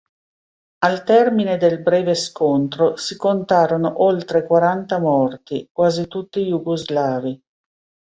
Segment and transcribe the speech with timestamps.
[0.87, 7.39] Al termine del breve scontro, si contarono oltre quaranta morti, quasi tutti jugoslavi.